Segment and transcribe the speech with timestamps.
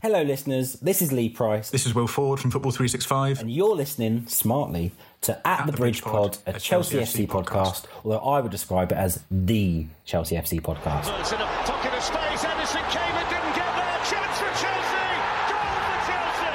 [0.00, 0.74] Hello, listeners.
[0.74, 3.40] This is Lee Price, This is Will Ford from Football 365.
[3.40, 8.40] and you're listening smartly to At, the, Bridge Pod, a Chelsea, FC podcast, although I
[8.40, 11.10] would describe it as the Chelsea FC podcast.
[11.18, 12.44] It's in a pocket of space.
[12.44, 13.98] Ederson came and didn't get there.
[14.06, 15.10] Chance for Chelsea.
[15.50, 16.54] Goal for Chelsea.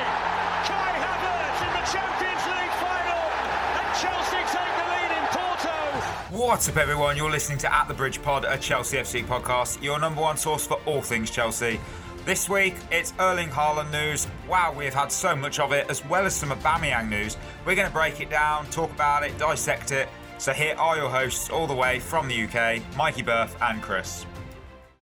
[0.64, 3.28] Kai Havertz in the Champions League final.
[3.76, 6.48] And Chelsea take the lead in Porto.
[6.48, 7.18] What's up, everyone?
[7.18, 10.66] You're listening to At the Bridge Pod, a Chelsea FC podcast, your number one source
[10.66, 11.78] for all things Chelsea.
[12.26, 14.28] This week, it's Erling Haaland news.
[14.48, 17.36] Wow, we've had so much of it, as well as some Aubameyang news.
[17.66, 20.08] We're going to break it down, talk about it, dissect it.
[20.38, 24.26] So here are your hosts, all the way from the UK, Mikey Berth and Chris.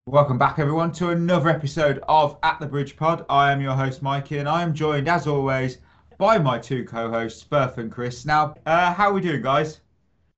[0.06, 3.24] Welcome back, everyone, to another episode of At the Bridge Pod.
[3.30, 5.78] I am your host, Mikey, and I am joined, as always,
[6.18, 8.26] by my two co-hosts, Berth and Chris.
[8.26, 9.80] Now, uh, how are we doing, guys?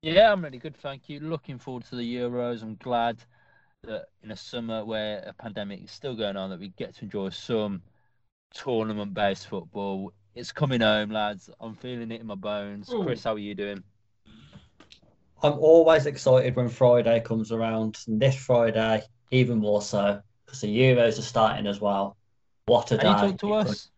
[0.02, 1.18] Yeah, I'm really good, thank you.
[1.18, 2.62] Looking forward to the Euros.
[2.62, 3.16] I'm glad
[3.84, 7.04] that in a summer where a pandemic is still going on, that we get to
[7.04, 7.82] enjoy some
[8.54, 10.12] tournament-based football.
[10.34, 11.50] It's coming home, lads.
[11.60, 12.88] I'm feeling it in my bones.
[13.02, 13.82] Chris, how are you doing?
[15.42, 20.78] I'm always excited when Friday comes around, and this Friday even more so because the
[20.78, 22.16] Euros are starting as well.
[22.66, 23.20] What a Can you day!
[23.28, 23.90] talk to us?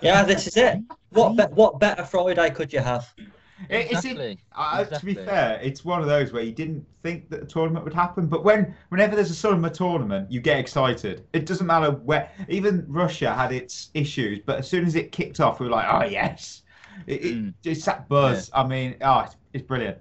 [0.00, 0.78] Yeah, this is it.
[1.10, 3.12] What be- what better Friday could you have?
[3.68, 4.38] It- it's in- Exactly.
[4.54, 7.84] uh, To be fair, it's one of those where you didn't think that a tournament
[7.84, 11.24] would happen, but when whenever there's a summer tournament, you get excited.
[11.32, 12.30] It doesn't matter where.
[12.48, 15.86] Even Russia had its issues, but as soon as it kicked off, we were like,
[15.90, 16.62] "Oh yes!"
[17.06, 17.54] It, it, Mm.
[17.64, 18.50] it's that buzz.
[18.54, 19.98] I mean, oh, it's, it's brilliant.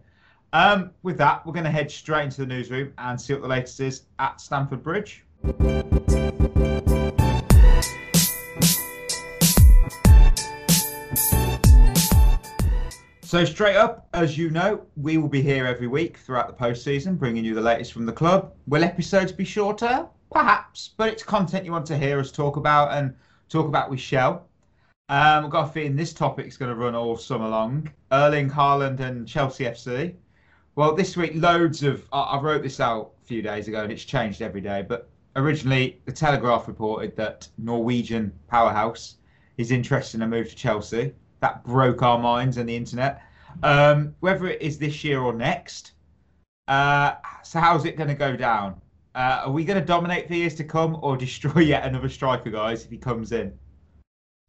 [0.53, 3.47] Um, with that, we're going to head straight into the newsroom and see what the
[3.47, 5.23] latest is at Stamford Bridge.
[13.27, 17.19] So straight up, as you know, we will be here every week throughout the postseason,
[17.19, 18.53] bringing you the latest from the club.
[18.67, 20.07] Will episodes be shorter?
[20.31, 23.13] Perhaps, but it's content you want to hear us talk about and
[23.49, 24.47] talk about with Shell.
[25.09, 27.91] Um, I've got a feeling this topic's going to run all summer long.
[28.13, 30.15] Erling Haaland and Chelsea FC.
[30.75, 32.07] Well, this week, loads of.
[32.13, 35.09] I, I wrote this out a few days ago and it's changed every day, but
[35.35, 39.17] originally, the Telegraph reported that Norwegian powerhouse
[39.57, 41.13] is interested in a move to Chelsea.
[41.39, 43.21] That broke our minds and the internet.
[43.63, 45.93] Um, whether it is this year or next.
[46.67, 48.79] Uh, so, how's it going to go down?
[49.15, 52.49] Uh, are we going to dominate for years to come or destroy yet another striker,
[52.49, 53.57] guys, if he comes in?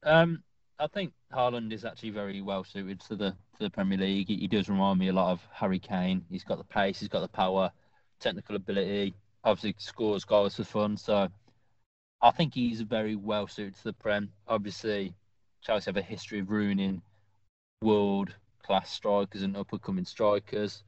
[0.02, 0.42] Um,
[0.78, 4.28] I think Haaland is actually very well suited to the to the Premier League.
[4.28, 6.24] He, he does remind me a lot of Harry Kane.
[6.30, 7.70] He's got the pace, he's got the power,
[8.20, 9.14] technical ability.
[9.44, 10.96] Obviously, scores goals for fun.
[10.96, 11.28] So,
[12.20, 14.30] I think he's very well suited to the Prem.
[14.46, 15.14] Obviously,
[15.62, 17.02] Chelsea have a history of ruining
[17.82, 20.82] world class strikers and up and coming strikers.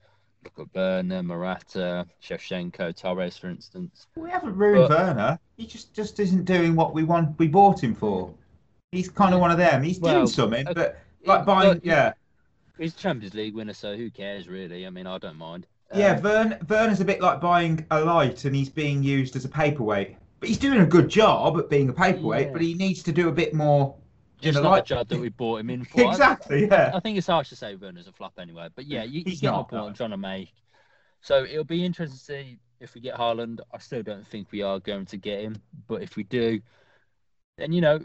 [0.45, 4.07] Look at Werner, Morata, Shevchenko, Torres, for instance.
[4.17, 5.39] We haven't ruined But- Werner.
[5.57, 7.39] He just, just isn't doing what we want.
[7.39, 8.33] We bought him for.
[8.93, 9.83] He's kind of one of them.
[9.83, 12.13] He's doing something, uh, but like buying, look, yeah,
[12.79, 14.87] He's Champions League winner, so who cares really?
[14.87, 15.67] I mean, I don't mind.
[15.95, 16.13] yeah.
[16.13, 19.49] Um, Vern, Werner's a bit like buying a light, and he's being used as a
[19.49, 20.17] paperweight.
[20.41, 22.47] But he's doing a good job at being a paperweight.
[22.47, 22.53] Yeah.
[22.53, 23.95] But he needs to do a bit more.
[24.41, 26.07] Just know, not like- the job that we bought him in for.
[26.07, 26.67] I- Exactly.
[26.67, 26.93] Yeah.
[26.95, 29.41] I think it's harsh to say Werner's a flop anyway, but yeah, you, you He's
[29.41, 29.87] get my point no.
[29.87, 30.53] I'm trying to make.
[31.21, 33.61] So it'll be interesting to see if we get Haaland.
[33.75, 35.57] I still don't think we are going to get him,
[35.87, 36.61] but if we do,
[37.59, 38.01] then you know,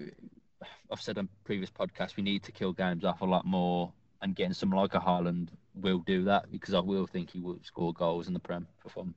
[0.91, 3.91] I've said on previous podcasts we need to kill games off a lot more,
[4.22, 7.59] and getting someone like a Haaland will do that because I will think he will
[7.63, 9.13] score goals in the Prem for fun.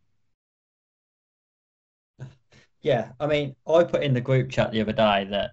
[2.80, 5.50] Yeah, I mean, I put in the group chat the other day that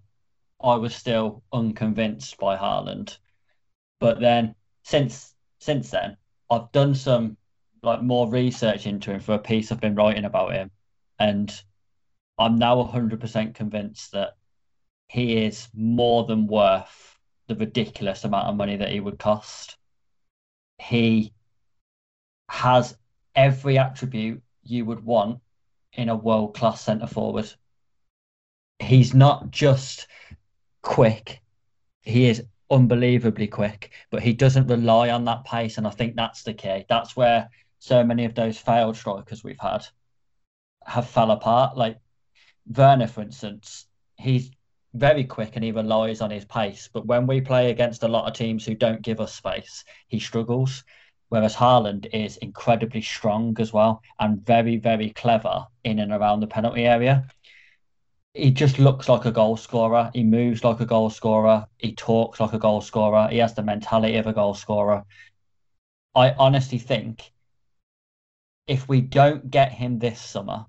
[0.61, 3.17] I was still unconvinced by Haaland,
[3.99, 6.17] but then since since then
[6.49, 7.38] I've done some
[7.81, 10.71] like more research into him for a piece I've been writing about him,
[11.19, 11.51] and
[12.38, 14.35] I'm now 100% convinced that
[15.07, 19.77] he is more than worth the ridiculous amount of money that he would cost.
[20.79, 21.33] He
[22.49, 22.97] has
[23.35, 25.39] every attribute you would want
[25.93, 27.51] in a world class centre forward.
[28.79, 30.07] He's not just
[30.85, 31.41] quick,
[32.03, 35.78] he is unbelievably quick, but he doesn't rely on that pace.
[35.78, 36.85] And I think that's the key.
[36.87, 37.49] That's where
[37.79, 39.85] so many of those failed strikers we've had
[40.85, 41.76] have fell apart.
[41.76, 41.97] Like
[42.73, 43.87] Werner, for instance,
[44.17, 44.52] he's
[44.93, 46.87] very quick and he relies on his pace.
[46.93, 50.20] But when we play against a lot of teams who don't give us space, he
[50.20, 50.84] struggles.
[51.29, 56.47] Whereas Haaland is incredibly strong as well and very, very clever in and around the
[56.47, 57.28] penalty area.
[58.35, 60.11] He just looks like a goal scorer.
[60.14, 61.66] He moves like a goal scorer.
[61.78, 63.29] He talks like a goal scorer.
[63.32, 65.05] He has the mentality of a goal scorer.
[66.14, 67.32] I honestly think
[68.67, 70.66] if we don't get him this summer,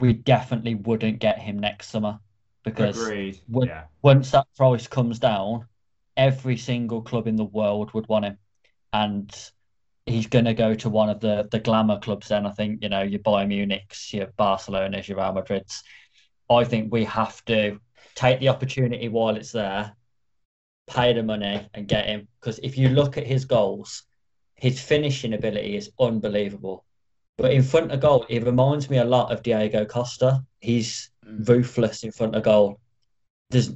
[0.00, 2.20] we definitely wouldn't get him next summer
[2.62, 3.40] because Agreed.
[3.46, 3.84] when- yeah.
[4.00, 5.66] once that price comes down,
[6.16, 8.38] every single club in the world would want him,
[8.92, 9.52] and
[10.08, 12.28] he's going to go to one of the the glamour clubs.
[12.28, 15.82] Then I think you know your Bayern Munich's, your Barcelona's, your Real Madrid's.
[16.50, 17.78] I think we have to
[18.14, 19.94] take the opportunity while it's there,
[20.88, 22.28] pay the money, and get him.
[22.40, 24.04] Because if you look at his goals,
[24.54, 26.84] his finishing ability is unbelievable.
[27.36, 30.44] But in front of goal, it reminds me a lot of Diego Costa.
[30.58, 31.48] He's mm.
[31.48, 32.80] ruthless in front of goal.
[33.50, 33.72] There's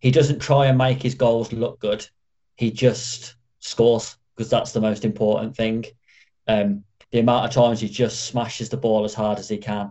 [0.00, 2.06] he doesn't try and make his goals look good.
[2.56, 5.84] He just scores because that's the most important thing.
[6.46, 9.90] Um, the amount of times he just smashes the ball as hard as he can.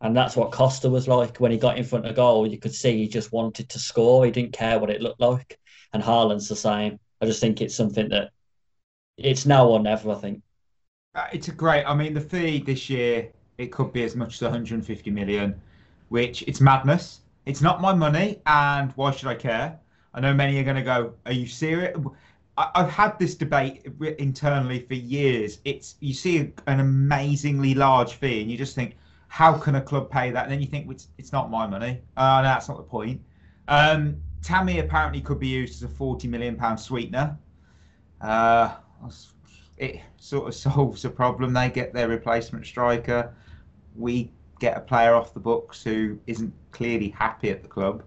[0.00, 2.46] And that's what Costa was like when he got in front of goal.
[2.46, 4.24] You could see he just wanted to score.
[4.24, 5.58] He didn't care what it looked like.
[5.92, 6.98] And Haaland's the same.
[7.20, 8.30] I just think it's something that
[9.16, 10.42] it's now or never, I think.
[11.14, 11.84] Uh, It's a great.
[11.84, 15.60] I mean, the fee this year it could be as much as 150 million,
[16.08, 17.20] which it's madness.
[17.46, 19.78] It's not my money, and why should I care?
[20.14, 21.14] I know many are going to go.
[21.26, 21.96] Are you serious?
[22.60, 23.86] I, I've had this debate
[24.18, 25.60] internally for years.
[25.64, 28.96] It's you see an amazingly large fee, and you just think,
[29.28, 30.42] how can a club pay that?
[30.42, 32.02] And then you think, it's, it's not my money.
[32.16, 33.20] Uh, no, that's not the point.
[33.68, 37.38] Um, Tammy apparently could be used as a 40 million pound sweetener.
[38.20, 38.74] Uh,
[39.78, 41.54] it sort of solves a problem.
[41.54, 43.34] They get their replacement striker.
[43.96, 48.02] We get a player off the books who isn't clearly happy at the club.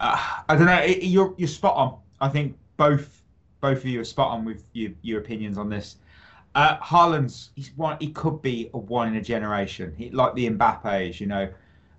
[0.00, 0.18] Uh,
[0.48, 0.82] I don't know.
[0.82, 1.98] It, you're you're spot on.
[2.20, 3.19] I think both
[3.60, 5.96] both of you are spot on with your, your opinions on this.
[6.54, 7.96] Uh, Haaland's he's one.
[8.00, 9.94] He could be a one in a generation.
[9.96, 11.48] He, like the Mbappe's, you know.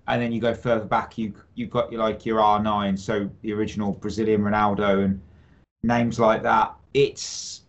[0.08, 3.54] And then you go further back, you you've got your like your R9, so the
[3.54, 5.22] original Brazilian Ronaldo and
[5.84, 6.74] names like that.
[6.94, 7.62] It's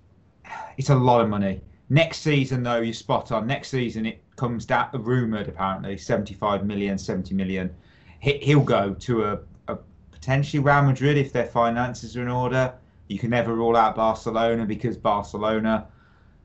[0.77, 1.61] it's a lot of money.
[1.89, 3.47] Next season, though, you're spot on.
[3.47, 7.71] Next season, it comes down, rumoured apparently, 75 million, 70 million.
[8.21, 9.77] He, he'll go to a, a
[10.11, 12.73] potentially Real Madrid if their finances are in order.
[13.09, 15.87] You can never rule out Barcelona because Barcelona,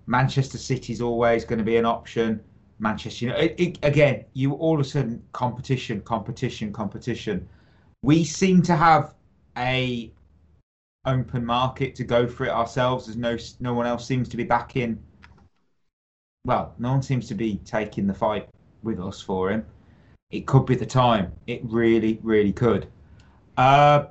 [0.06, 2.42] Manchester City is always going to be an option.
[2.80, 7.48] Manchester, you know, it, it, again, you all of a sudden competition, competition, competition.
[8.04, 9.16] We seem to have
[9.58, 10.12] a
[11.08, 14.44] open market to go for it ourselves as no no one else seems to be
[14.44, 15.02] backing
[16.46, 18.50] well no one seems to be taking the fight
[18.84, 19.66] with us for him
[20.32, 22.88] it could be the time it really really could
[23.56, 24.06] uh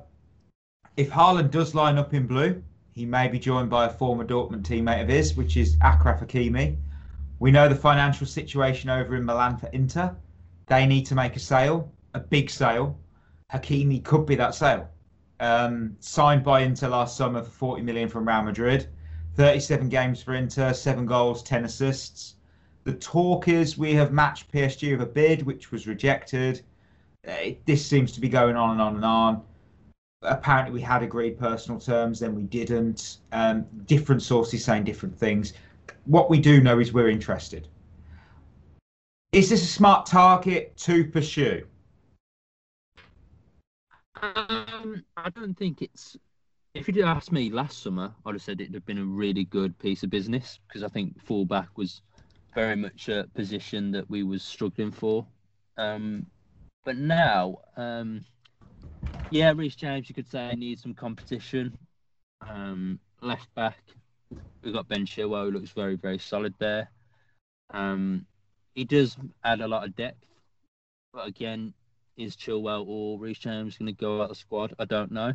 [0.97, 2.61] if Haaland does line up in blue
[2.93, 6.75] he may be joined by a former Dortmund teammate of his which is Achraf Hakimi
[7.39, 10.15] we know the financial situation over in Milan for Inter
[10.65, 12.99] they need to make a sale a big sale
[13.53, 14.89] Hakimi could be that sale
[15.39, 18.87] um, signed by Inter last summer for 40 million from Real Madrid.
[19.35, 22.35] 37 games for Inter, seven goals, 10 assists.
[22.85, 26.61] The talk is we have matched PSG with a bid, which was rejected.
[27.27, 29.43] Uh, this seems to be going on and on and on.
[30.23, 33.17] Apparently, we had agreed personal terms, then we didn't.
[33.31, 35.53] Um, different sources saying different things.
[36.05, 37.67] What we do know is we're interested.
[39.31, 41.65] Is this a smart target to pursue?
[44.21, 46.17] Um, I don't think it's.
[46.73, 49.77] If you'd asked me last summer, I'd have said it'd have been a really good
[49.79, 52.01] piece of business because I think fullback was
[52.55, 55.25] very much a position that we was struggling for.
[55.77, 56.25] Um,
[56.85, 58.25] but now, um,
[59.31, 61.77] yeah, Reece James, you could say needs some competition.
[62.47, 63.79] Um, left back,
[64.63, 66.89] we've got Ben Chilwell, who looks very, very solid there.
[67.71, 68.25] Um,
[68.75, 70.25] he does add a lot of depth,
[71.13, 71.73] but again,
[72.15, 74.73] is Chilwell or Reece James going to go out of the squad?
[74.79, 75.33] I don't know.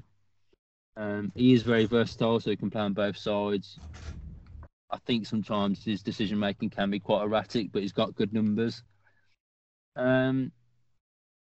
[0.97, 3.79] Um, he is very versatile, so he can play on both sides.
[4.91, 8.83] I think sometimes his decision making can be quite erratic, but he's got good numbers.
[9.97, 10.53] Um,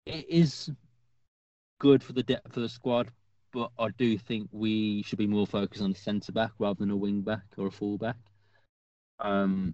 [0.06, 0.72] it is
[1.82, 3.10] good for the depth of the squad,
[3.52, 6.92] but I do think we should be more focused on a centre back rather than
[6.92, 8.18] a wing back or a full back.
[9.20, 9.74] Um,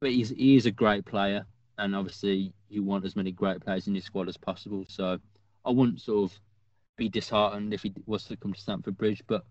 [0.00, 1.44] but he's he is a great player,
[1.76, 4.86] and obviously you want as many great players in your squad as possible.
[4.88, 5.18] So
[5.66, 6.40] I wouldn't sort of
[6.96, 9.44] be disheartened if he was to come to Stamford Bridge, but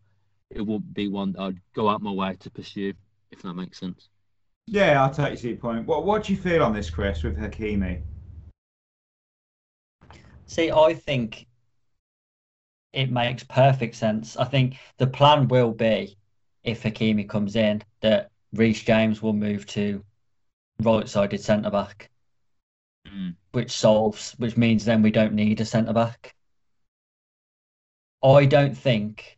[0.49, 2.93] it wouldn't be one that I'd go out my way to pursue,
[3.31, 4.09] if that makes sense.
[4.65, 5.85] Yeah, I'll take you to your point.
[5.85, 8.01] What What do you feel on this, Chris, with Hakimi?
[10.47, 11.45] See, I think
[12.93, 14.37] it makes perfect sense.
[14.37, 16.17] I think the plan will be,
[16.63, 20.03] if Hakimi comes in, that Reece James will move to
[20.79, 22.09] right-sided centre back,
[23.07, 23.35] Mm.
[23.51, 26.33] which solves, which means then we don't need a centre back.
[28.23, 29.37] I don't think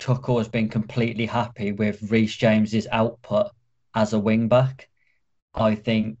[0.00, 3.52] Tuchel has been completely happy with Reece James's output
[3.94, 4.88] as a wing back.
[5.54, 6.18] I think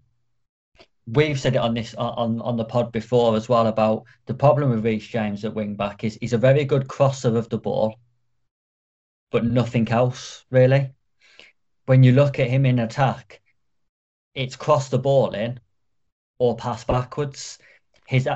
[1.06, 4.70] we've said it on this on on the pod before as well about the problem
[4.70, 7.96] with Reece James at wing back is he's a very good crosser of the ball,
[9.30, 10.92] but nothing else really.
[11.86, 13.40] When you look at him in attack,
[14.34, 15.58] it's cross the ball in
[16.38, 17.58] or pass backwards.
[18.06, 18.28] His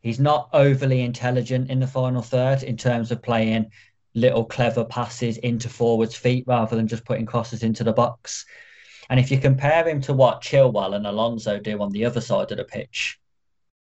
[0.00, 3.70] he's not overly intelligent in the final third in terms of playing
[4.14, 8.44] little clever passes into forwards' feet rather than just putting crosses into the box.
[9.12, 12.50] And if you compare him to what Chilwell and Alonso do on the other side
[12.50, 13.20] of the pitch,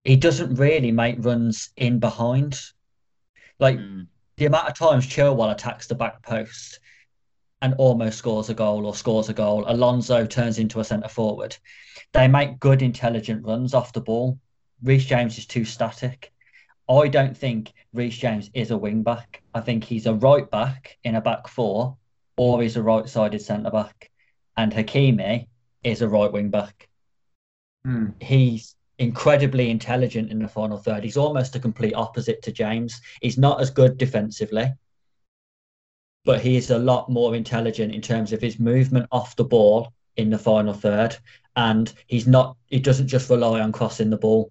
[0.04, 2.60] he doesn't really make runs in behind.
[3.58, 4.06] Like mm.
[4.36, 6.78] the amount of times Chilwell attacks the back post
[7.62, 11.56] and almost scores a goal or scores a goal, Alonso turns into a centre forward.
[12.12, 14.38] They make good, intelligent runs off the ball.
[14.82, 16.34] Reece James is too static.
[16.86, 19.42] I don't think Reece James is a wing back.
[19.54, 21.96] I think he's a right back in a back four,
[22.36, 24.10] or he's a right sided centre back.
[24.56, 25.46] And Hakimi
[25.82, 26.88] is a right wing back.
[27.86, 28.14] Mm.
[28.22, 31.04] He's incredibly intelligent in the final third.
[31.04, 33.00] He's almost a complete opposite to James.
[33.20, 34.72] He's not as good defensively,
[36.24, 39.92] but he is a lot more intelligent in terms of his movement off the ball
[40.16, 41.16] in the final third.
[41.56, 44.50] And he's not, he doesn't just rely on crossing the ball.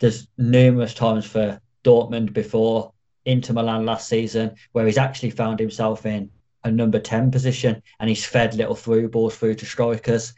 [0.00, 2.92] There's numerous times for Dortmund before,
[3.24, 6.30] Inter Milan last season, where he's actually found himself in
[6.64, 10.34] a number 10 position and he's fed little through balls through to strikers.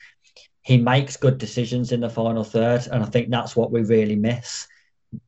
[0.62, 4.16] He makes good decisions in the final third, and I think that's what we really
[4.16, 4.66] miss.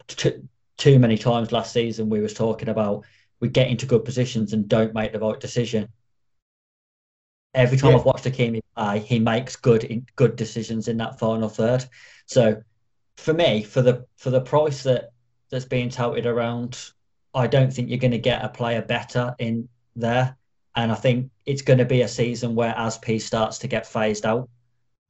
[0.08, 3.04] Too, too many times last season, we was talking about
[3.38, 5.88] we get into good positions and don't make the right decision.
[7.54, 7.98] Every time yeah.
[7.98, 11.84] I've watched Hakimi play, he makes good good decisions in that final third.
[12.26, 12.60] So,
[13.16, 15.12] for me, for the for the price that
[15.50, 16.92] that's being touted around.
[17.34, 20.36] I don't think you're going to get a player better in there.
[20.78, 24.24] And I think it's going to be a season where Asp starts to get phased
[24.24, 24.48] out.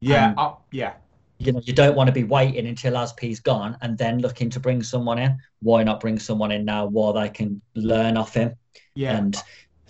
[0.01, 0.95] Yeah, uh, yeah.
[1.37, 4.61] You know, you don't want to be waiting until Asp's gone and then looking to
[4.61, 5.39] bring someone in.
[5.61, 8.55] Why not bring someone in now while they can learn off him?
[8.95, 9.19] Yeah.
[9.19, 9.37] And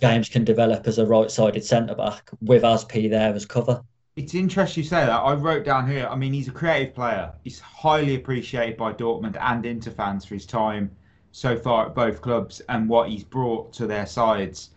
[0.01, 3.81] James can develop as a right-sided centre back with Asp there as cover.
[4.17, 5.11] It's interesting you say that.
[5.11, 6.09] I wrote down here.
[6.11, 7.31] I mean, he's a creative player.
[7.45, 10.91] He's highly appreciated by Dortmund and Inter fans for his time
[11.31, 14.71] so far at both clubs and what he's brought to their sides.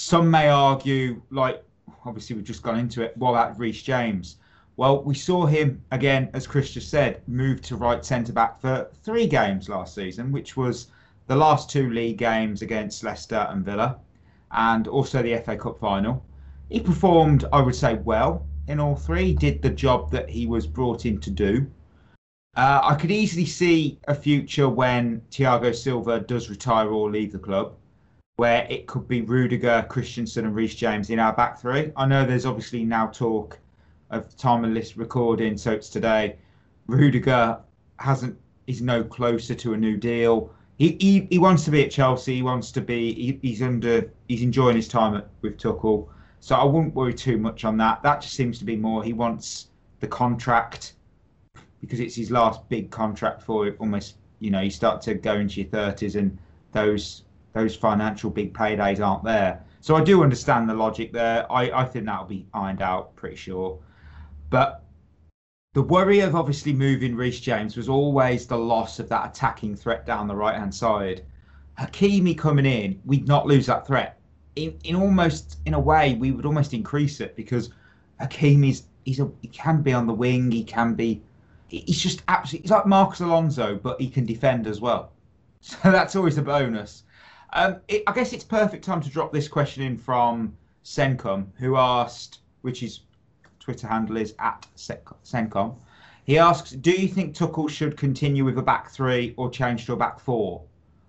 [0.00, 1.60] Some may argue, like
[2.04, 3.16] obviously we've just gone into it.
[3.16, 4.36] What about Reece James?
[4.76, 8.88] Well, we saw him again, as Chris just said, move to right centre back for
[9.02, 10.86] three games last season, which was
[11.26, 13.98] the last two league games against Leicester and Villa,
[14.52, 16.24] and also the FA Cup final.
[16.68, 20.64] He performed, I would say, well in all three, did the job that he was
[20.64, 21.66] brought in to do.
[22.56, 27.38] Uh, I could easily see a future when Thiago Silva does retire or leave the
[27.40, 27.74] club,
[28.38, 31.90] where it could be Rudiger, Christensen, and Reece James in our back three.
[31.96, 33.58] I know there's obviously now talk
[34.10, 36.36] of time of this recording, so it's today.
[36.86, 37.58] Rudiger
[37.96, 40.54] hasn't is no closer to a new deal.
[40.76, 42.36] He, he, he wants to be at Chelsea.
[42.36, 43.12] He wants to be.
[43.12, 44.08] He, he's under.
[44.28, 46.06] He's enjoying his time at, with Tuchel.
[46.38, 48.04] So I wouldn't worry too much on that.
[48.04, 49.66] That just seems to be more he wants
[49.98, 50.92] the contract
[51.80, 53.74] because it's his last big contract for it.
[53.80, 56.38] Almost, you know, you start to go into your thirties and
[56.70, 57.24] those
[57.58, 59.62] those financial big paydays aren't there.
[59.80, 61.50] So I do understand the logic there.
[61.50, 63.78] I, I think that'll be ironed out pretty sure.
[64.50, 64.84] But
[65.74, 70.06] the worry of obviously moving Reece James was always the loss of that attacking threat
[70.06, 71.24] down the right hand side.
[71.78, 74.18] Hakimi coming in, we'd not lose that threat
[74.58, 77.70] in, in almost in a way we would almost increase it because
[78.20, 81.22] Hakimi's he's a he can be on the wing, he can be
[81.68, 85.12] he's just absolutely he's like Marcos Alonso, but he can defend as well.
[85.60, 87.02] So that's always a bonus.
[87.52, 91.76] Um, it, I guess it's perfect time to drop this question in from Sencom, who
[91.76, 93.00] asked, which his
[93.60, 95.76] Twitter handle is at Sencom.
[96.24, 99.94] He asks, "Do you think Tuchel should continue with a back three or change to
[99.94, 100.62] a back four?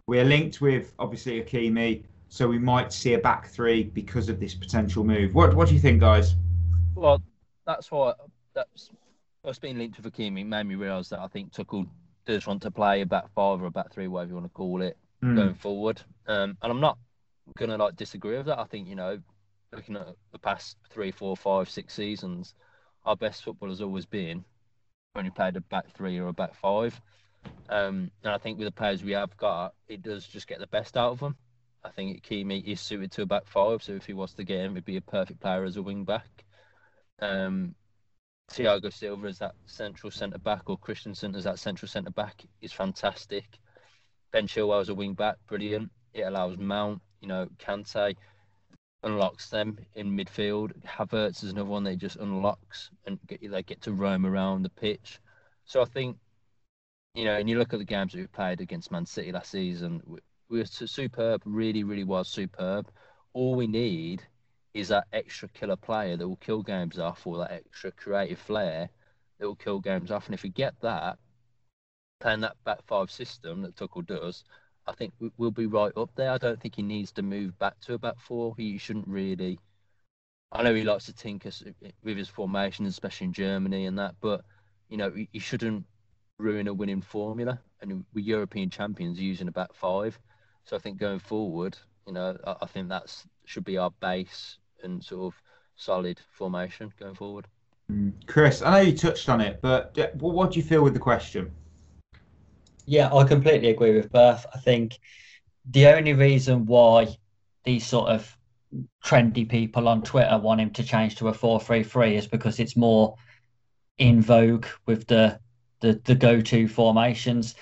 [0.08, 4.56] We're linked with obviously Hakimi, so we might see a back three because of this
[4.56, 5.36] potential move.
[5.36, 6.36] What What do you think, guys?
[6.96, 7.22] Well,
[7.66, 8.18] that's what
[8.54, 8.92] that's
[9.46, 11.88] us being linked to Hakimi made me realise that I think Tuchel
[12.26, 14.54] does want to play a back five or a back three, whatever you want to
[14.54, 15.36] call it, mm.
[15.36, 16.02] going forward.
[16.30, 17.00] Um, and I'm not
[17.58, 18.60] gonna like disagree with that.
[18.60, 19.20] I think you know,
[19.74, 22.54] looking at the past three, four, five, six seasons,
[23.04, 24.46] our best football has always been
[25.14, 27.02] when you played a back three or a back five.
[27.68, 30.68] Um, and I think with the players we have got, it does just get the
[30.68, 31.36] best out of them.
[31.84, 34.76] I think Kimi is suited to a back five, so if he was get him,
[34.76, 36.46] he'd be a perfect player as a wing back.
[37.20, 37.74] Um,
[38.52, 42.74] Thiago Silva as that central centre back, or Christensen as that central centre back, is
[42.74, 43.46] fantastic.
[44.32, 45.90] Ben Chilwell as a wing back, brilliant.
[46.14, 48.16] It allows Mount, you know, Kante
[49.04, 50.72] unlocks them in midfield.
[50.86, 54.70] Havertz is another one that just unlocks and get, they get to roam around the
[54.70, 55.20] pitch.
[55.66, 56.18] So I think,
[57.16, 59.52] you know, and you look at the games that we played against Man City last
[59.52, 62.90] season, we, we were superb, really, really was superb.
[63.34, 64.24] All we need
[64.74, 68.90] is that extra killer player that will kill games off, or that extra creative flair
[69.40, 70.26] that will kill games off.
[70.26, 71.18] And if we get that,
[72.20, 74.44] playing that back five system that Tuchel does,
[74.90, 76.32] I think we'll be right up there.
[76.32, 78.56] I don't think he needs to move back to a back four.
[78.58, 79.60] He shouldn't really.
[80.52, 81.52] I know he likes to tinker
[82.04, 84.44] with his formation, especially in Germany and that, but
[84.90, 85.86] you know he shouldn't
[86.40, 87.60] ruin a winning formula.
[87.82, 90.20] And we're European champions using a back five,
[90.66, 91.78] so I think going forward,
[92.08, 95.42] you know, I think that's should be our base and sort of
[95.76, 97.48] solid formation going forward.
[97.92, 98.14] Mm.
[98.26, 101.52] Chris, I know you touched on it, but what do you feel with the question?
[102.90, 104.48] Yeah, I completely agree with Berth.
[104.52, 104.98] I think
[105.70, 107.16] the only reason why
[107.64, 108.36] these sort of
[109.06, 113.14] trendy people on Twitter want him to change to a 4-3-3 is because it's more
[114.00, 115.40] in vogue with the
[115.82, 117.54] the, the go-to formations.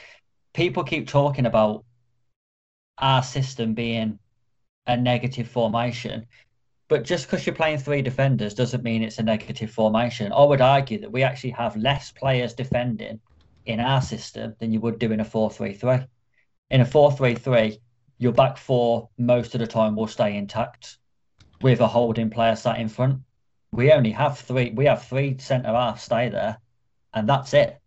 [0.53, 1.83] People keep talking about
[2.97, 4.17] our system being
[4.87, 6.25] a negative formation,
[6.87, 10.31] but just because you're playing three defenders doesn't mean it's a negative formation.
[10.31, 13.19] I would argue that we actually have less players defending
[13.67, 16.07] in our system than you would do in a 4-3-3.
[16.69, 17.79] In a 4-3-3,
[18.17, 20.97] your back four most of the time will stay intact
[21.61, 23.21] with a holding player sat in front.
[23.71, 24.71] We only have three.
[24.71, 26.57] We have three centre half stay there,
[27.13, 27.79] and that's it.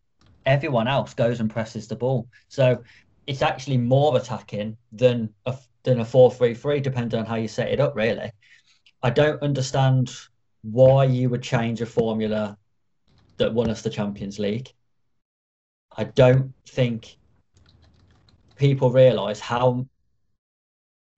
[0.46, 2.28] Everyone else goes and presses the ball.
[2.48, 2.82] So
[3.26, 7.48] it's actually more attacking than a than a four three three, depending on how you
[7.48, 7.96] set it up.
[7.96, 8.30] Really,
[9.02, 10.12] I don't understand
[10.62, 12.56] why you would change a formula
[13.38, 14.68] that won us the Champions League.
[16.00, 17.18] I don't think
[18.56, 19.86] people realise how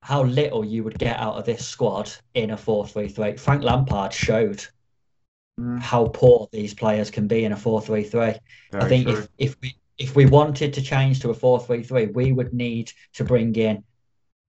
[0.00, 3.38] how little you would get out of this squad in a 4-3-3.
[3.38, 4.66] Frank Lampard showed
[5.60, 5.80] mm.
[5.80, 8.36] how poor these players can be in a 4-3-3.
[8.72, 12.52] I think if, if we if we wanted to change to a 4-3-3, we would
[12.52, 13.84] need to bring in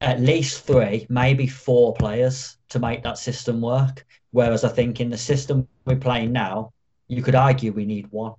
[0.02, 4.03] at least three, maybe four players to make that system work.
[4.31, 6.74] Whereas I think in the system we're playing now,
[7.07, 8.34] you could argue we need one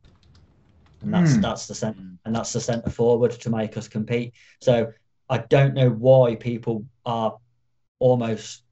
[1.04, 1.42] and that's mm.
[1.42, 4.32] that's the center and that's the centre forward to make us compete.
[4.60, 4.92] So
[5.28, 7.36] I don't know why people are
[7.98, 8.62] almost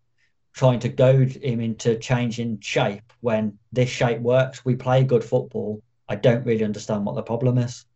[0.53, 4.65] trying to goad him into changing shape when this shape works.
[4.65, 5.83] We play good football.
[6.09, 7.87] I don't really understand what the problem is.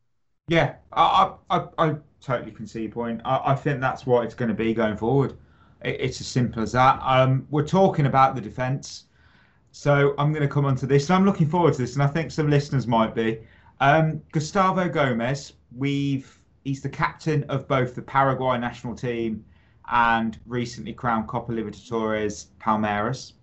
[0.49, 3.21] Yeah, I I, I totally can see your point.
[3.25, 5.37] I, I think that's what it's going to be going forward.
[5.85, 7.01] It, it's as simple as that.
[7.03, 9.05] Um, we're talking about the defence.
[9.73, 12.03] So I'm going to come on to this, and I'm looking forward to this, and
[12.03, 13.41] I think some listeners might be.
[13.81, 19.45] Um, Gustavo Gomez, we've he's the captain of both the Paraguay national team
[19.91, 23.35] and recently crowned Copa Libertadores Palmeiras.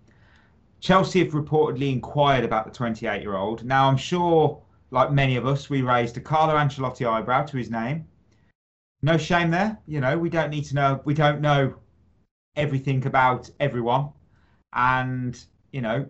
[0.81, 3.63] Chelsea have reportedly inquired about the 28 year old.
[3.63, 7.69] Now, I'm sure, like many of us, we raised a Carlo Ancelotti eyebrow to his
[7.69, 8.05] name.
[9.01, 9.77] No shame there.
[9.85, 11.75] You know, we don't need to know, we don't know
[12.57, 14.09] everything about everyone.
[14.73, 15.41] And,
[15.71, 16.05] you know,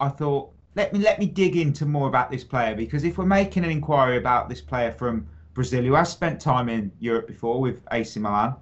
[0.00, 3.26] I thought let me let me dig into more about this player because if we're
[3.26, 7.60] making an inquiry about this player from Brazil who has spent time in Europe before
[7.60, 8.54] with AC Milan,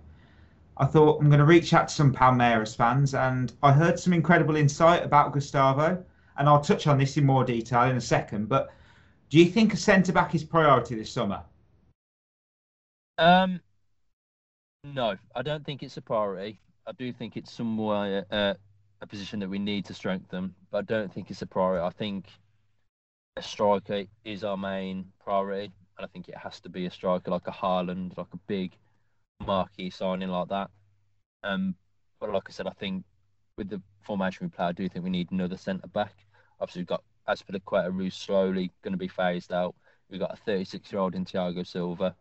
[0.77, 4.13] I thought I'm going to reach out to some Palmeiras fans and I heard some
[4.13, 6.03] incredible insight about Gustavo
[6.37, 8.49] and I'll touch on this in more detail in a second.
[8.49, 8.73] But
[9.29, 11.43] do you think a centre back is priority this summer?
[13.19, 13.61] Um,
[14.83, 16.59] no, I don't think it's a priority.
[16.87, 18.55] I do think it's somewhere uh,
[19.01, 21.85] a position that we need to strengthen, but I don't think it's a priority.
[21.85, 22.27] I think
[23.37, 27.31] a striker is our main priority, and I think it has to be a striker
[27.31, 28.77] like a Haaland, like a big
[29.45, 30.71] marquee signing like that.
[31.43, 31.75] Um,
[32.21, 33.05] but like I said, I think
[33.57, 36.15] with the formation we play, I do think we need another centre back.
[36.61, 39.75] Obviously, we've got Azpilicueta, who's slowly going to be phased out.
[40.11, 42.15] We've got a 36 year old in Thiago Silva.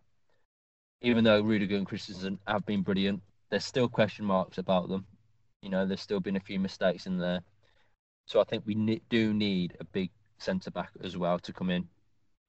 [1.02, 5.06] Even though Rudiger and Christensen have been brilliant, there's still question marks about them.
[5.62, 7.42] You know, there's still been a few mistakes in there.
[8.26, 11.88] So I think we do need a big centre back as well to come in.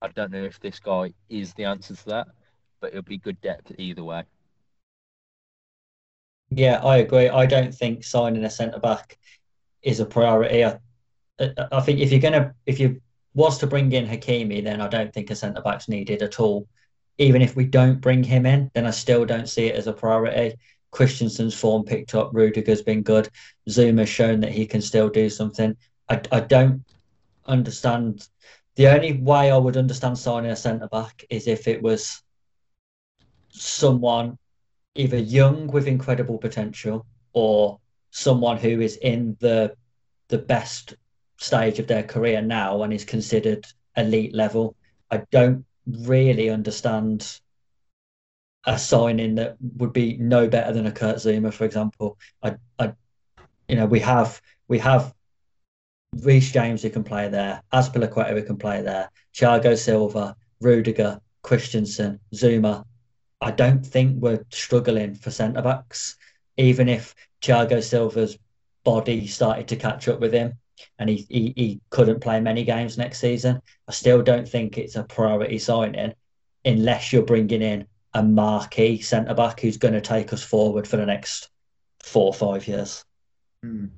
[0.01, 2.27] I don't know if this guy is the answer to that,
[2.79, 4.23] but it'll be good depth either way.
[6.49, 7.29] Yeah, I agree.
[7.29, 9.17] I don't think signing a centre back
[9.81, 10.65] is a priority.
[10.65, 10.79] I,
[11.71, 13.01] I think if you're gonna, if you
[13.33, 16.67] was to bring in Hakimi, then I don't think a centre back's needed at all.
[17.17, 19.93] Even if we don't bring him in, then I still don't see it as a
[19.93, 20.57] priority.
[20.91, 22.31] Christensen's form picked up.
[22.33, 23.29] Rudiger's been good.
[23.69, 25.75] Zouma's shown that he can still do something.
[26.09, 26.83] I, I don't
[27.45, 28.27] understand.
[28.75, 32.21] The only way I would understand signing a centre back is if it was
[33.49, 34.37] someone
[34.95, 37.79] either young with incredible potential or
[38.11, 39.73] someone who is in the
[40.27, 40.95] the best
[41.37, 43.65] stage of their career now and is considered
[43.97, 44.75] elite level.
[45.09, 47.39] I don't really understand
[48.65, 52.17] a signing that would be no better than a Kurt Zouma, for example.
[52.43, 52.93] I, I,
[53.67, 55.13] you know, we have we have
[56.17, 62.19] Reece James who can play there, Azpilicueta who can play there, Thiago Silva, Rudiger, Christensen,
[62.33, 62.85] Zouma.
[63.39, 66.17] I don't think we're struggling for centre backs,
[66.57, 68.37] even if Thiago Silva's
[68.83, 70.53] body started to catch up with him
[70.99, 73.61] and he, he, he couldn't play many games next season.
[73.87, 76.13] I still don't think it's a priority signing
[76.65, 80.97] unless you're bringing in a marquee centre back who's going to take us forward for
[80.97, 81.49] the next
[82.03, 83.03] four or five years.
[83.65, 83.89] Mm.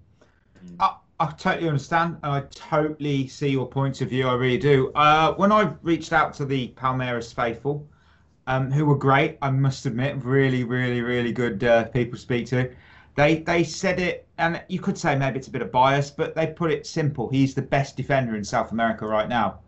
[0.80, 2.18] I, I, totally understand.
[2.24, 4.28] I totally see your point of view.
[4.28, 4.92] I really do.
[4.94, 7.88] Uh, when I reached out to the Palmeiras faithful,
[8.48, 12.48] um, who were great, I must admit, really, really, really good uh, people to speak
[12.48, 12.74] to.
[13.16, 16.36] They they said it, and you could say maybe it's a bit of bias, but
[16.36, 17.30] they put it simple.
[17.30, 19.60] He's the best defender in South America right now,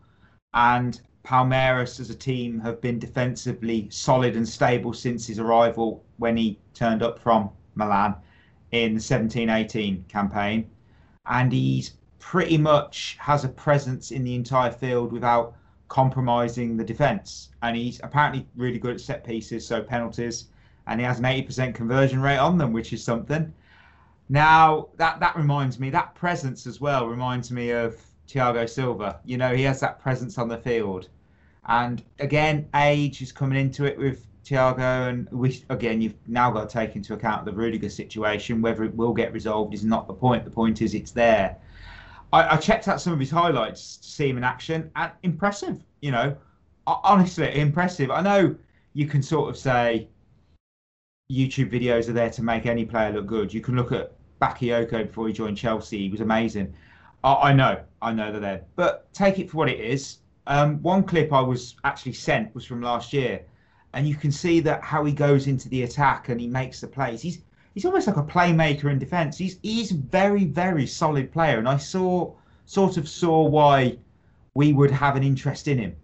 [0.54, 6.38] and Palmeiras as a team have been defensively solid and stable since his arrival when
[6.38, 8.16] he turned up from Milan
[8.72, 10.70] in the 17-18 campaign,
[11.26, 15.56] and he's pretty much has a presence in the entire field without
[15.90, 17.50] compromising the defence.
[17.62, 20.46] And he's apparently really good at set pieces, so penalties
[20.88, 23.54] and he has an 80% conversion rate on them, which is something.
[24.30, 29.20] Now that that reminds me, that presence as well reminds me of Thiago Silva.
[29.26, 31.10] You know, he has that presence on the field,
[31.68, 36.70] and again, age is coming into it with Thiago, and we again you've now got
[36.70, 38.62] to take into account the Rudiger situation.
[38.62, 40.46] Whether it will get resolved is not the point.
[40.46, 41.58] The point is it's there.
[42.32, 45.84] I, I checked out some of his highlights to see him in action, and impressive.
[46.02, 46.38] You know,
[46.88, 48.12] honestly impressive.
[48.12, 48.56] I know
[48.94, 50.08] you can sort of say
[51.32, 53.54] YouTube videos are there to make any player look good.
[53.54, 56.00] You can look at Bakayoko before he joined Chelsea.
[56.00, 56.74] He was amazing.
[57.26, 60.20] I, I know, I know they're there, but take it for what it is.
[60.48, 63.42] Um, one clip I was actually sent was from last year,
[63.94, 66.88] and you can see that how he goes into the attack and he makes the
[66.88, 67.22] plays.
[67.24, 67.40] He's
[67.74, 69.38] he's almost like a playmaker in defence.
[69.40, 72.32] He's he's very very solid player, and I saw
[72.68, 73.98] sort of saw why
[74.54, 75.96] we would have an interest in him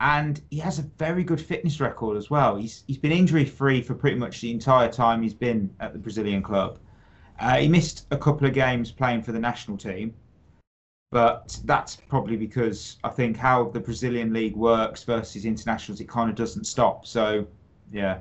[0.00, 2.56] and he has a very good fitness record as well.
[2.56, 5.98] He's he's been injury free for pretty much the entire time he's been at the
[5.98, 6.78] Brazilian club.
[7.40, 10.14] Uh, he missed a couple of games playing for the national team,
[11.10, 16.28] but that's probably because I think how the Brazilian league works versus internationals, it kind
[16.30, 17.06] of doesn't stop.
[17.06, 17.46] So,
[17.92, 18.18] yeah,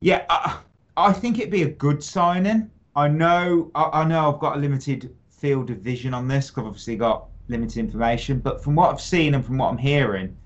[0.00, 0.58] yeah, I,
[0.96, 2.70] I think it'd be a good signing.
[2.94, 6.64] I know I, I know I've got a limited field of vision on this because
[6.66, 10.36] obviously got limited information, but from what I've seen and from what I'm hearing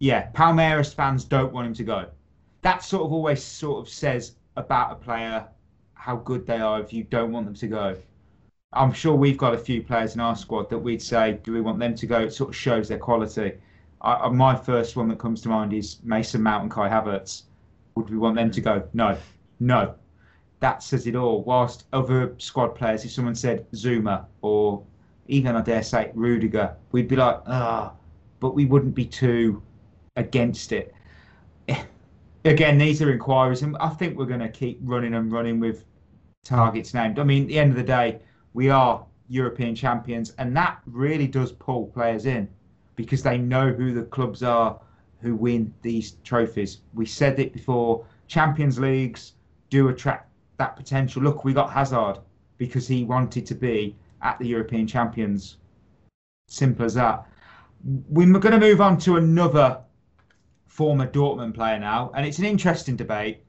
[0.00, 2.06] yeah, Palmeiras fans don't want him to go.
[2.62, 5.46] That sort of always sort of says about a player
[5.94, 7.96] how good they are if you don't want them to go.
[8.72, 11.60] I'm sure we've got a few players in our squad that we'd say, do we
[11.60, 12.20] want them to go?
[12.20, 13.52] It sort of shows their quality.
[14.02, 17.44] I, my first one that comes to mind is Mason Mount and Kai Havertz.
[17.94, 18.86] Would we want them to go?
[18.92, 19.16] No,
[19.58, 19.94] no.
[20.60, 21.42] That says it all.
[21.42, 24.84] Whilst other squad players, if someone said Zouma or
[25.28, 27.92] even I dare say Rudiger, we'd be like, ah,
[28.38, 29.62] but we wouldn't be too
[30.16, 30.94] against it.
[32.44, 35.84] Again, these are inquiries, and I think we're going to keep running and running with
[36.44, 37.18] targets named.
[37.18, 38.20] I mean, at the end of the day,
[38.54, 42.48] we are European champions, and that really does pull players in
[42.96, 44.80] because they know who the clubs are
[45.20, 46.78] who win these trophies.
[46.94, 49.32] We said it before Champions Leagues
[49.70, 51.22] do attract that potential.
[51.22, 52.18] Look, we got Hazard
[52.56, 55.58] because he wanted to be at the European champions.
[56.48, 57.26] Simple as that.
[58.08, 59.80] We're going to move on to another
[60.66, 63.42] former Dortmund player now, and it's an interesting debate.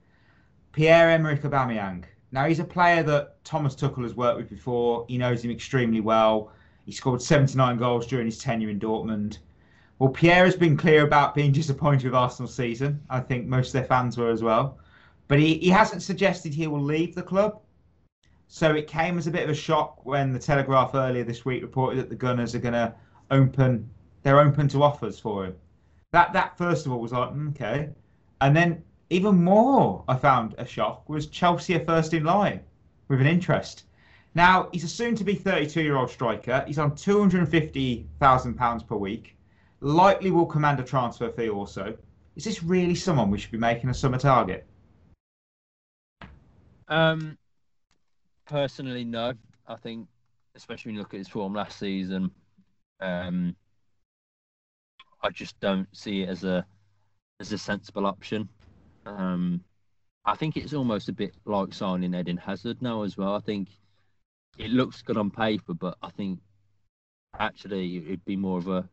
[0.71, 2.03] Pierre Emerick Aubameyang.
[2.31, 5.05] Now he's a player that Thomas Tuchel has worked with before.
[5.07, 6.51] He knows him extremely well.
[6.85, 9.39] He scored 79 goals during his tenure in Dortmund.
[9.97, 13.01] Well, Pierre has been clear about being disappointed with Arsenal's season.
[13.09, 14.77] I think most of their fans were as well.
[15.27, 17.59] But he, he hasn't suggested he will leave the club.
[18.47, 21.61] So it came as a bit of a shock when the Telegraph earlier this week
[21.61, 22.93] reported that the Gunners are going to
[23.29, 23.87] open,
[24.23, 25.55] they're open to offers for him
[26.11, 27.89] that that first of all was like mm, okay,
[28.41, 32.61] and then even more I found a shock was Chelsea are first in line
[33.07, 33.83] with an interest.
[34.35, 36.63] Now he's a soon-to-be 32-year-old striker.
[36.67, 39.35] He's on 250,000 pounds per week.
[39.81, 41.97] Likely will command a transfer fee also.
[42.35, 44.67] Is this really someone we should be making a summer target?
[46.87, 47.37] Um,
[48.45, 49.33] personally, no.
[49.67, 50.07] I think,
[50.55, 52.31] especially when you look at his form last season,
[53.01, 53.55] um,
[55.21, 56.65] I just don't see it as a
[57.39, 58.49] as a sensible option.
[59.05, 59.63] Um,
[60.25, 63.35] I think it's almost a bit like signing Eden Hazard now as well.
[63.35, 63.69] I think
[64.57, 66.39] it looks good on paper, but I think
[67.37, 68.87] actually it'd be more of a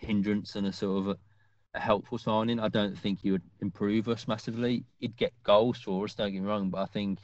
[0.00, 1.16] hindrance and a sort of a,
[1.74, 2.60] a helpful signing.
[2.60, 4.84] I don't think he would improve us massively.
[4.98, 7.18] He'd get goals for us, don't get me wrong, but I think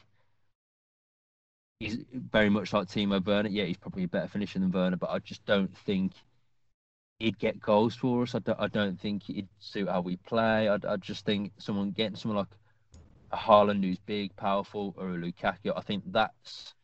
[1.81, 3.49] he's very much like Timo Werner.
[3.49, 6.13] Yeah, he's probably a better finisher than Werner, but I just don't think
[7.23, 8.35] he'd get goals for us.
[8.35, 10.69] I don't, I don't think he'd suit how we play.
[10.69, 12.49] I, I just think someone getting someone like
[13.31, 16.75] a Haaland who's big, powerful, or a Lukaku, I think that's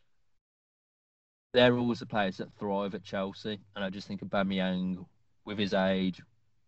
[1.52, 3.58] they're always the players that thrive at Chelsea.
[3.74, 5.04] And I just think Aubameyang,
[5.44, 6.22] with his age,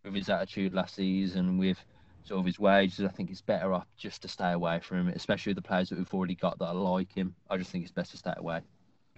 [0.04, 1.78] with his attitude last season, with
[2.24, 5.08] sort of his wages, I think it's better off just to stay away from him,
[5.14, 7.36] especially the players that we've already got that are like him.
[7.48, 8.62] I just think it's best to stay away.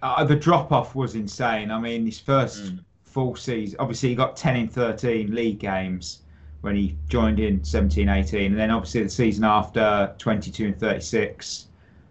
[0.03, 1.71] Uh, the drop off was insane.
[1.71, 2.83] I mean, his first Mm.
[3.13, 6.19] Full season, obviously, he got 10 in 13 league games
[6.61, 8.51] when he joined in 17 18.
[8.51, 11.67] And then, obviously, the season after 22 and 36.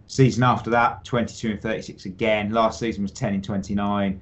[0.06, 2.50] Season after that, 22 and 36 again.
[2.50, 4.20] Last season was 10 in 29.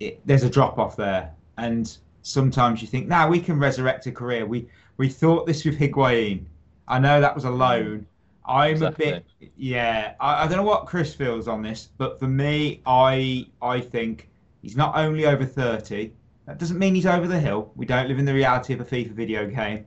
[0.00, 1.32] It, there's a drop off there.
[1.56, 4.46] And sometimes you think, now we can resurrect a career.
[4.46, 6.44] We we thought this with Higuain.
[6.86, 7.58] I know that was a mm.
[7.58, 8.06] loan.
[8.44, 9.08] I'm Exactly.
[9.08, 10.14] a bit, yeah.
[10.20, 14.28] I, I don't know what Chris feels on this, but for me, I I think
[14.62, 16.12] he's not only over 30.
[16.46, 17.70] That doesn't mean he's over the hill.
[17.76, 19.84] We don't live in the reality of a FIFA video game.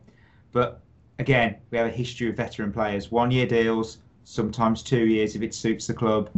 [0.51, 0.81] But
[1.19, 3.11] again, we have a history of veteran players.
[3.11, 6.29] One year deals, sometimes two years if it suits the club.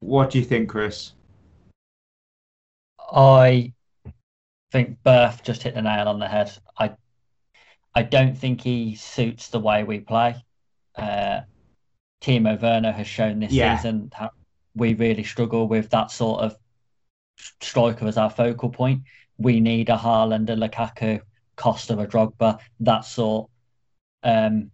[0.00, 1.12] What do you think, Chris?
[3.12, 3.72] I
[4.70, 6.52] think Berth just hit the nail on the head.
[6.78, 6.92] I
[7.94, 10.42] I don't think he suits the way we play.
[10.96, 11.42] Uh,
[12.22, 13.76] Timo Werner has shown this Yeah.
[13.76, 14.30] season how
[14.74, 16.56] we really struggle with that sort of
[17.60, 19.02] striker as our focal point.
[19.38, 21.20] We need a Haaland, a Lukaku,
[21.58, 23.48] of a Drogba, that sort.
[24.22, 24.70] Um,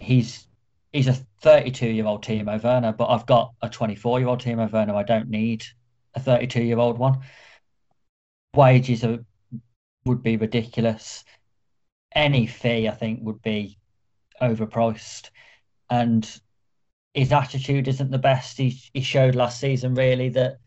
[0.00, 0.46] he's
[0.92, 4.70] he's a 32 year old Timo Werner, but I've got a 24 year old Timo
[4.70, 4.94] Werner.
[4.94, 5.64] I don't need
[6.14, 7.20] a 32 year old one.
[8.54, 9.24] Wages are,
[10.04, 11.24] would be ridiculous.
[12.14, 13.78] Any fee, I think, would be
[14.40, 15.30] overpriced.
[15.90, 16.28] And
[17.12, 18.56] his attitude isn't the best.
[18.56, 20.58] He, he showed last season, really, that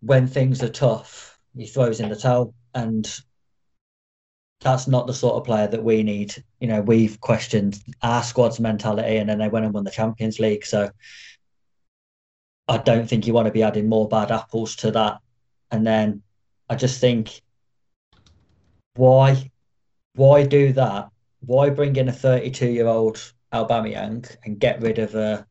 [0.00, 2.54] when things are tough, he throws in the towel.
[2.74, 3.08] And
[4.60, 6.34] that's not the sort of player that we need.
[6.60, 10.38] You know, we've questioned our squad's mentality and then they went and won the Champions
[10.38, 10.66] League.
[10.66, 10.90] So
[12.68, 15.18] I don't think you want to be adding more bad apples to that.
[15.70, 16.22] And then
[16.68, 17.42] I just think
[18.94, 19.50] why
[20.14, 21.10] why do that?
[21.40, 25.46] Why bring in a 32 year old Aubameyang and get rid of a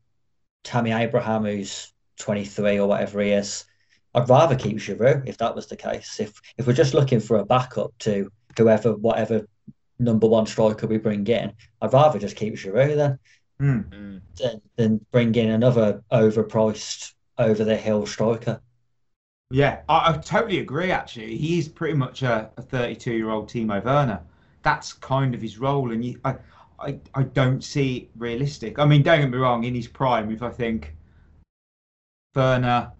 [0.63, 3.65] Tammy Abraham who's 23 or whatever he is?
[4.15, 6.19] I'd rather keep Giroud if that was the case.
[6.19, 9.45] If if we're just looking for a backup to whoever, whatever
[9.99, 13.19] number one striker we bring in, I'd rather just keep Giroud then.
[13.59, 14.21] Mm.
[14.35, 18.61] than, than bring in another overpriced, over the hill striker.
[19.51, 20.91] Yeah, I, I totally agree.
[20.91, 24.21] Actually, he's pretty much a 32-year-old Timo Werner.
[24.63, 26.35] That's kind of his role, and you, I,
[26.79, 28.79] I, I don't see it realistic.
[28.79, 29.63] I mean, don't get me wrong.
[29.63, 30.95] In his prime, if I think
[32.35, 32.91] Werner,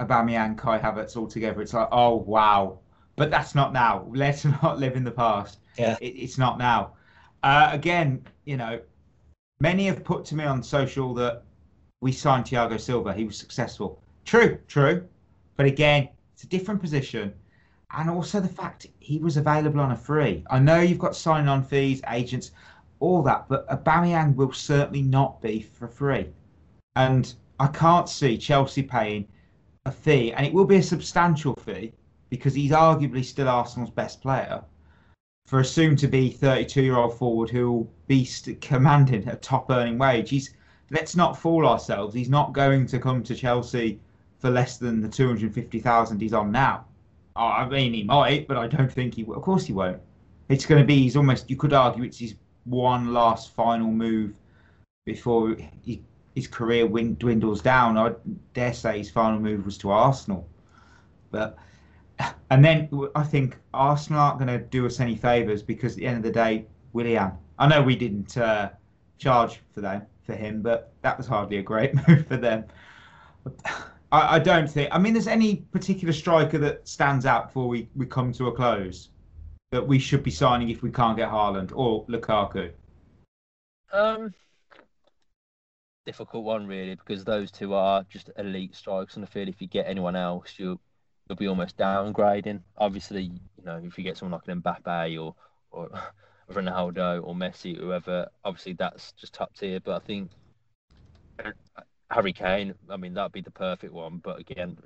[0.00, 2.78] Aubameyang, Kai Havertz all together, it's like, oh wow.
[3.16, 4.06] But that's not now.
[4.12, 5.58] Let's not live in the past.
[5.78, 5.96] Yeah.
[6.00, 6.94] It, it's not now.
[7.42, 8.80] Uh, again, you know,
[9.60, 11.42] many have put to me on social that
[12.00, 13.12] we signed Thiago Silva.
[13.14, 14.02] He was successful.
[14.24, 15.06] True, true.
[15.56, 17.32] But again, it's a different position.
[17.96, 20.44] And also the fact he was available on a free.
[20.50, 22.50] I know you've got sign on fees, agents,
[22.98, 26.26] all that, but Aubameyang will certainly not be for free.
[26.96, 29.28] And I can't see Chelsea paying
[29.86, 31.92] a fee, and it will be a substantial fee
[32.30, 34.62] because he's arguably still Arsenal's best player
[35.46, 38.28] for a soon to be 32 year old forward who will be
[38.60, 40.30] commanding a top earning wage.
[40.30, 40.54] He's
[40.90, 42.14] let's not fool ourselves.
[42.14, 44.00] He's not going to come to Chelsea
[44.38, 46.86] for less than the 250,000 he's on now.
[47.36, 49.36] I mean, he might, but I don't think he will.
[49.36, 50.00] Of course, he won't.
[50.48, 54.34] It's going to be, he's almost, you could argue it's his one last final move
[55.04, 56.02] before he,
[56.34, 57.96] his career win, dwindles down.
[57.96, 58.12] I
[58.54, 60.48] dare say his final move was to Arsenal.
[61.30, 61.56] But,
[62.50, 66.06] and then I think Arsenal aren't going to do us any favours because at the
[66.06, 68.70] end of the day, Willian, I know we didn't uh,
[69.18, 72.64] charge for them, for him, but that was hardly a great move for them.
[74.10, 74.90] I, I don't think.
[74.92, 78.52] I mean, there's any particular striker that stands out before we, we come to a
[78.52, 79.10] close
[79.70, 82.70] that we should be signing if we can't get Haaland or Lukaku.
[83.92, 84.32] Um,
[86.04, 89.68] difficult one really because those two are just elite strikers, and I feel if you
[89.68, 90.80] get anyone else, you'll
[91.28, 92.60] you'll be almost downgrading.
[92.76, 95.34] Obviously, you know if you get someone like an Mbappe or
[95.70, 95.90] or
[96.52, 99.80] Ronaldo or Messi, whoever, obviously that's just top tier.
[99.80, 100.30] But I think
[102.10, 104.18] Harry Kane, I mean that'd be the perfect one.
[104.18, 104.78] But again,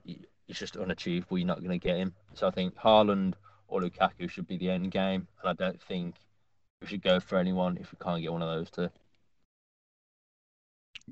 [0.49, 1.39] it's just unachievable.
[1.39, 2.15] You're not going to get him.
[2.35, 3.35] So I think Haaland
[3.67, 6.15] or Lukaku should be the end game, and I don't think
[6.81, 8.89] we should go for anyone if we can't get one of those two.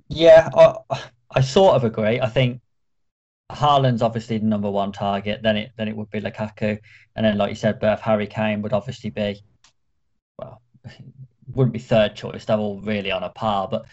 [0.09, 0.76] Yeah, I,
[1.30, 2.20] I sort of agree.
[2.20, 2.61] I think
[3.50, 5.42] Haaland's obviously the number one target.
[5.42, 6.78] Then it then it would be Lukaku,
[7.14, 9.42] and then like you said, Berth Harry Kane would obviously be
[10.38, 10.61] well,
[11.52, 12.44] wouldn't be third choice.
[12.44, 13.68] They're all really on a par.
[13.68, 13.87] But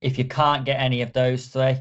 [0.00, 1.76] if you can't get any of those three,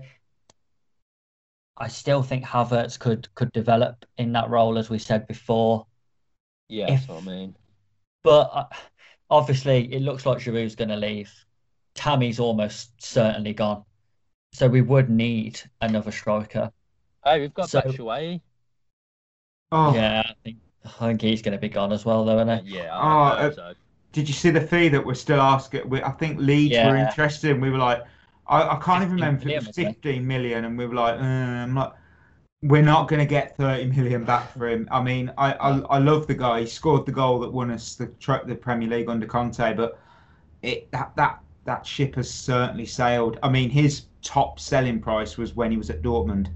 [1.78, 5.88] I still think Havertz could could develop in that role, as we said before.
[6.70, 7.56] Yeah, If- that's what I mean.
[8.24, 8.66] But uh,
[9.32, 11.34] obviously, it looks like Giroud's going to leave.
[11.94, 13.84] Tammy's almost certainly gone,
[14.54, 16.72] so we would need another striker.
[17.24, 18.42] Hey, we've got So- Batshuayi.
[19.72, 22.66] Oh, Yeah, I think I think he's going to be gone as well, though, isn't
[22.66, 22.78] he?
[22.78, 23.74] Yeah, Oh, I hope uh, so.
[24.12, 25.88] did you see the fee that we're still asking?
[25.88, 28.02] We, I think Leeds were interested, and we were like,
[28.48, 31.20] I, I can't even 15 remember if it was 15 million, and we were like,
[31.20, 31.98] uh, I'm not.
[32.64, 34.88] We're not going to get 30 million back for him.
[34.92, 36.60] I mean, I, I I love the guy.
[36.62, 38.06] He scored the goal that won us the
[38.46, 40.00] the Premier League under Conte, but
[40.62, 43.38] it that that that ship has certainly sailed.
[43.44, 46.48] I mean, his top selling price was when he was at Dortmund.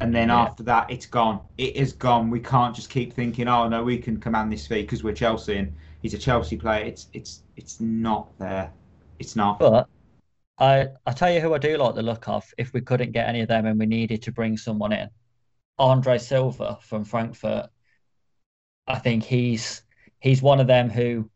[0.00, 0.42] And then Yeah.
[0.42, 1.40] after that, it's gone.
[1.56, 2.30] It is gone.
[2.30, 5.56] We can't just keep thinking, oh no, we can command this fee because we're Chelsea
[5.56, 6.84] and he's a Chelsea player.
[6.84, 8.72] It's it's it's not there.
[9.18, 9.58] It's not.
[9.58, 9.88] But
[10.58, 12.44] I I tell you who I do like the look of.
[12.58, 15.08] If we couldn't get any of them and we needed to bring someone in,
[15.78, 17.68] Andre Silva from Frankfurt.
[18.86, 19.82] I think he's
[20.20, 21.28] he's one of them who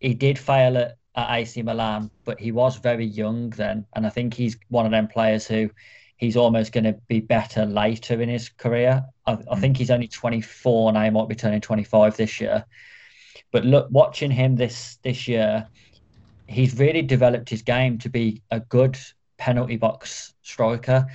[0.00, 4.10] he did fail at, at AC Milan, but he was very young then, and I
[4.10, 5.70] think he's one of them players who
[6.16, 9.04] he's almost going to be better later in his career.
[9.26, 9.60] I, I hmm.
[9.60, 12.64] think he's only 24 now, he might be turning 25 this year.
[13.52, 15.68] But look, watching him this this year,
[16.46, 18.98] he's really developed his game to be a good
[19.38, 21.06] penalty box striker.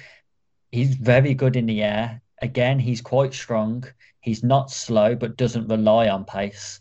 [0.72, 2.22] He's very good in the air.
[2.42, 3.84] Again, he's quite strong.
[4.22, 6.80] He's not slow, but doesn't rely on pace.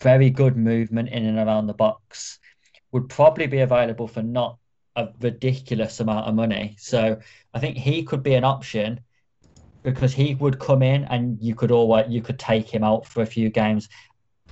[0.00, 2.38] Very good movement in and around the box.
[2.92, 4.58] Would probably be available for not
[4.96, 6.76] a ridiculous amount of money.
[6.78, 7.18] So
[7.52, 9.00] I think he could be an option
[9.82, 13.22] because he would come in and you could always you could take him out for
[13.22, 13.88] a few games,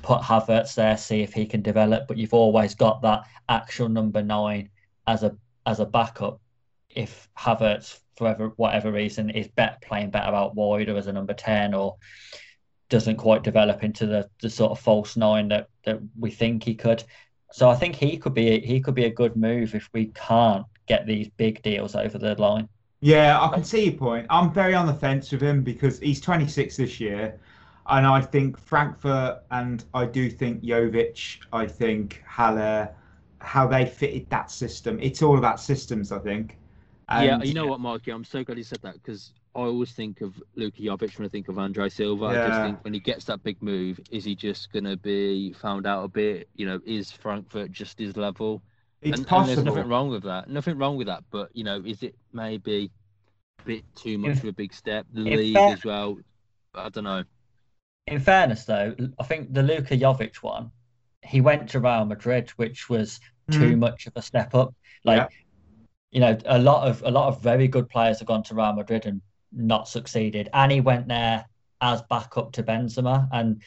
[0.02, 2.08] put Havertz there, see if he can develop.
[2.08, 4.68] But you've always got that actual number nine
[5.06, 6.40] as a as a backup
[6.94, 11.34] if Havertz, for whatever, reason, is bet, playing better out wide or as a number
[11.34, 11.96] 10 or
[12.92, 16.74] doesn't quite develop into the, the sort of false nine that, that we think he
[16.74, 17.02] could.
[17.50, 20.66] So I think he could be he could be a good move if we can't
[20.86, 22.68] get these big deals over the line.
[23.00, 24.26] Yeah, I can see your point.
[24.28, 27.40] I'm very on the fence with him because he's 26 this year,
[27.86, 32.94] and I think Frankfurt and I do think Jovic, I think Haller,
[33.40, 34.98] how they fitted that system.
[35.00, 36.58] It's all about systems, I think.
[37.10, 38.12] yeah, you know what, Mikey?
[38.12, 41.28] I'm so glad you said that because I always think of Luka Jovic when I
[41.28, 42.24] think of Andre Silva.
[42.26, 45.52] I just think when he gets that big move, is he just going to be
[45.52, 46.48] found out a bit?
[46.54, 48.62] You know, is Frankfurt just his level?
[49.02, 50.48] It's and, and there's nothing wrong with that.
[50.48, 51.24] Nothing wrong with that.
[51.30, 52.90] But you know, is it maybe
[53.60, 55.06] a bit too much of a big step?
[55.12, 56.18] The league that- as well.
[56.74, 57.24] I don't know.
[58.06, 60.72] In fairness, though, I think the Luka Jovic one,
[61.22, 63.80] he went to Real Madrid, which was too mm-hmm.
[63.80, 64.74] much of a step up.
[65.04, 65.38] Like, Yeah.
[66.10, 68.72] you know, a lot of a lot of very good players have gone to Real
[68.72, 69.20] Madrid and
[69.54, 70.48] not succeeded.
[70.52, 71.46] And he went there
[71.80, 73.28] as backup to Benzema.
[73.32, 73.62] And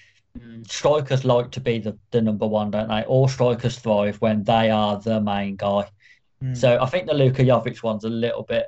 [0.68, 3.04] strikers like to be the, the number one, don't they?
[3.04, 5.88] All strikers thrive when they are the main guy.
[6.44, 6.58] Mm.
[6.58, 8.68] So I think the Luka Jovic one's a little bit.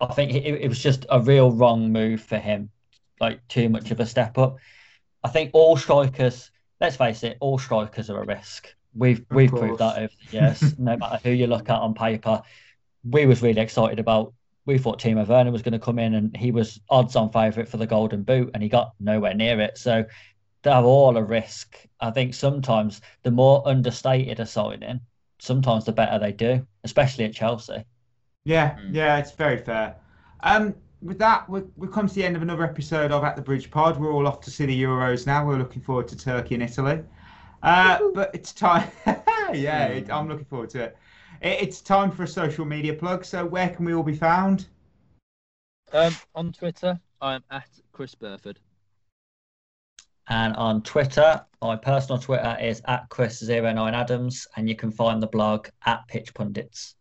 [0.00, 2.70] I think it, it was just a real wrong move for him,
[3.20, 4.56] like too much of a step up.
[5.24, 8.74] I think all strikers, let's face it, all strikers are a risk.
[8.94, 9.60] We've Of we've course.
[9.60, 10.78] proved that over the years.
[10.78, 12.42] no matter who you look at on paper,
[13.04, 14.32] we was really excited about.
[14.66, 17.76] We thought Timo Werner was going to come in, and he was odds-on favourite for
[17.78, 19.78] the Golden Boot, and he got nowhere near it.
[19.78, 20.04] So
[20.62, 21.78] they're all a risk.
[22.00, 25.00] I think sometimes the more understated a signing,
[25.38, 27.84] sometimes the better they do, especially at Chelsea.
[28.44, 28.94] Yeah, Mm.
[28.94, 29.96] yeah, it's very fair.
[30.40, 33.42] Um, with that, we we've come to the end of another episode of At the
[33.42, 33.98] Bridge Pod.
[33.98, 35.46] We're all off to see the Euros now.
[35.46, 37.02] We're looking forward to Turkey and Italy.
[37.62, 38.90] Uh, but it's time.
[39.52, 40.96] yeah, it, I'm looking forward to it.
[41.40, 41.62] It.
[41.62, 43.24] It's time for a social media plug.
[43.24, 44.66] So where can we all be found?
[45.92, 48.58] Um, on Twitter, I'm at Chris Burford.
[50.28, 55.68] And on Twitter, my personal Twitter is at Chris09Adams, and you can find the blog
[55.84, 56.96] at Pitch Pundits.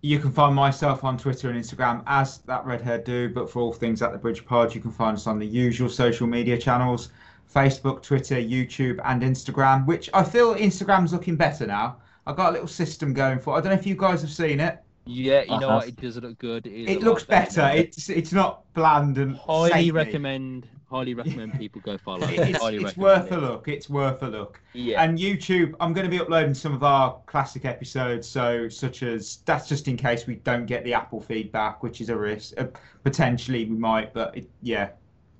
[0.00, 3.28] You can find myself on Twitter and Instagram as that red hair do.
[3.28, 5.88] But for all things at the Bridge Pod, you can find us on the usual
[5.88, 7.10] social media channels:
[7.52, 9.86] Facebook, Twitter, YouTube, and Instagram.
[9.86, 11.96] Which I feel Instagram's looking better now.
[12.26, 13.56] I've got a little system going for.
[13.56, 14.78] I don't know if you guys have seen it.
[15.04, 15.76] Yeah, you I know have.
[15.76, 15.88] what?
[15.88, 16.66] It does look good.
[16.66, 17.60] It, is a It looks better.
[17.62, 17.72] now.
[17.72, 19.90] It's it's not bland and highly samey.
[19.92, 22.26] recommend highly recommend people go follow.
[22.28, 23.32] It's, highly it's worth it.
[23.32, 23.68] a look.
[23.68, 24.60] It's worth a look.
[24.72, 25.02] Yeah.
[25.02, 29.38] And YouTube, I'm going to be uploading some of our classic episodes, so such as
[29.44, 32.54] that's just in case we don't get the Apple feedback, which is a risk.
[32.58, 32.66] Uh,
[33.04, 34.90] potentially we might, but it, yeah,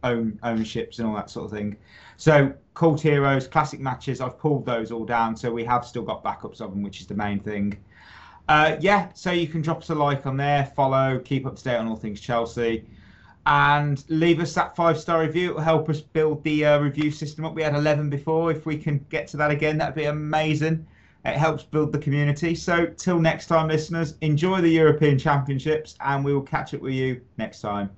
[0.04, 1.76] own ownerships and all that sort of thing.
[2.16, 6.22] So cult heroes, classic matches, I've pulled those all down, so we have still got
[6.22, 7.76] backups of them, which is the main thing.
[8.48, 11.64] Uh, yeah, so you can drop us a like on there, follow, keep up to
[11.64, 12.84] date on all things Chelsea,
[13.46, 15.50] and leave us that five star review.
[15.50, 17.54] It will help us build the uh, review system up.
[17.54, 18.50] We had 11 before.
[18.50, 20.86] If we can get to that again, that'd be amazing.
[21.24, 22.54] It helps build the community.
[22.54, 26.94] So, till next time, listeners, enjoy the European Championships, and we will catch up with
[26.94, 27.90] you next time.